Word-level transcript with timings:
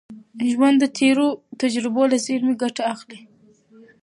ژوند 0.51 0.77
د 0.79 0.85
تېرو 0.99 1.27
تجربو 1.61 2.03
له 2.11 2.17
زېرمي 2.25 2.55
ګټه 2.63 2.83
اخلي. 2.93 3.19